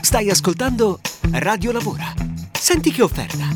Stai 0.00 0.30
ascoltando 0.30 1.00
Radio 1.32 1.70
Lavora. 1.70 2.14
Senti 2.50 2.90
che 2.90 3.02
offerta. 3.02 3.46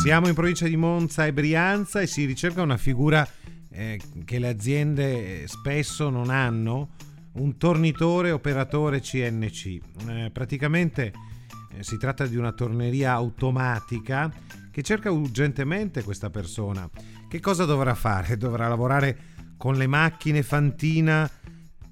Siamo 0.00 0.28
in 0.28 0.34
provincia 0.34 0.68
di 0.68 0.76
Monza 0.76 1.26
e 1.26 1.32
Brianza 1.32 2.00
e 2.00 2.06
si 2.06 2.26
ricerca 2.26 2.62
una 2.62 2.76
figura 2.76 3.28
eh, 3.70 4.00
che 4.24 4.38
le 4.38 4.46
aziende 4.46 5.48
spesso 5.48 6.10
non 6.10 6.30
hanno, 6.30 6.90
un 7.32 7.56
tornitore 7.56 8.30
operatore 8.30 9.00
CNC. 9.00 9.66
Eh, 10.06 10.30
praticamente 10.32 11.12
eh, 11.72 11.82
si 11.82 11.98
tratta 11.98 12.24
di 12.24 12.36
una 12.36 12.52
torneria 12.52 13.14
automatica 13.14 14.32
che 14.70 14.82
cerca 14.82 15.10
urgentemente 15.10 16.04
questa 16.04 16.30
persona. 16.30 16.88
Che 17.28 17.40
cosa 17.40 17.64
dovrà 17.64 17.96
fare? 17.96 18.36
Dovrà 18.38 18.68
lavorare 18.68 19.18
con 19.56 19.74
le 19.74 19.88
macchine 19.88 20.44
Fantina 20.44 21.28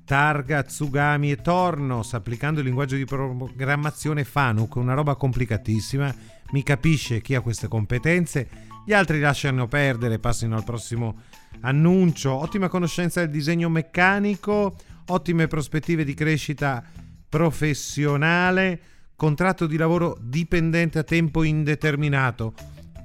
Targa, 0.07 0.63
Tsugami 0.63 1.33
e 1.33 1.43
Tornos 1.43 2.15
applicando 2.15 2.61
il 2.61 2.67
linguaggio 2.67 2.95
di 2.95 3.05
programmazione 3.05 4.23
Fanuc, 4.23 4.77
una 4.77 4.95
roba 4.95 5.17
complicatissima. 5.17 6.15
Mi 6.53 6.63
capisce 6.63 7.21
chi 7.21 7.35
ha 7.35 7.41
queste 7.41 7.67
competenze, 7.67 8.49
gli 8.87 8.93
altri 8.93 9.19
lasciano 9.19 9.67
perdere, 9.67 10.21
passino 10.21 10.55
al 10.55 10.63
prossimo 10.63 11.23
annuncio. 11.63 12.33
Ottima 12.33 12.69
conoscenza 12.69 13.19
del 13.19 13.31
disegno 13.31 13.69
meccanico, 13.69 14.77
ottime 15.07 15.49
prospettive 15.49 16.05
di 16.05 16.15
crescita 16.15 16.85
professionale, 17.29 18.81
contratto 19.17 19.67
di 19.67 19.77
lavoro 19.77 20.17
dipendente 20.21 21.01
a 21.01 21.03
tempo 21.03 21.43
indeterminato, 21.43 22.55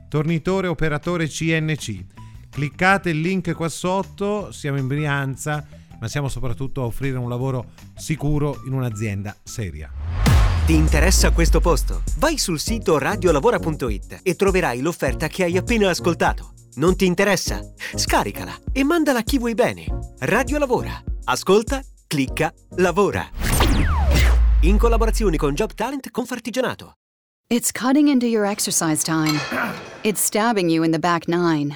tornitore 0.07 0.67
operatore 0.67 1.27
CNC. 1.27 2.05
Cliccate 2.51 3.09
il 3.09 3.21
link 3.21 3.53
qua 3.55 3.69
sotto, 3.69 4.51
siamo 4.51 4.77
in 4.77 4.85
Brianza 4.85 5.79
ma 6.01 6.07
siamo 6.07 6.27
soprattutto 6.27 6.81
a 6.81 6.85
offrire 6.85 7.17
un 7.17 7.29
lavoro 7.29 7.67
sicuro 7.95 8.61
in 8.65 8.73
un'azienda 8.73 9.35
seria. 9.43 9.89
Ti 10.65 10.73
interessa 10.73 11.31
questo 11.31 11.59
posto? 11.59 12.01
Vai 12.17 12.37
sul 12.37 12.59
sito 12.59 12.97
radiolavora.it 12.97 14.19
e 14.23 14.35
troverai 14.35 14.81
l'offerta 14.81 15.27
che 15.27 15.43
hai 15.43 15.57
appena 15.57 15.89
ascoltato. 15.89 16.53
Non 16.75 16.95
ti 16.95 17.05
interessa? 17.05 17.61
Scaricala 17.95 18.53
e 18.71 18.83
mandala 18.83 19.19
a 19.19 19.23
chi 19.23 19.37
vuoi 19.37 19.53
bene. 19.53 19.85
Radio 20.19 20.57
Lavora. 20.57 21.03
Ascolta, 21.25 21.81
clicca, 22.07 22.51
lavora. 22.77 23.29
In 24.61 24.77
collaborazione 24.77 25.37
con 25.37 25.53
Job 25.53 25.73
Talent 25.73 26.09
Confartigianato. 26.09 26.93
It's 27.49 27.71
cutting 27.71 28.07
into 28.07 28.25
your 28.25 28.45
exercise 28.45 29.03
time. 29.03 29.37
It's 30.03 30.23
stabbing 30.23 30.69
you 30.69 30.83
in 30.83 30.91
the 30.91 30.99
back 30.99 31.27
nine. 31.27 31.75